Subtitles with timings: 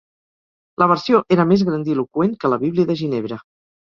[0.81, 3.39] La versió era més grandiloqüent que la Bíblia de Ginebra.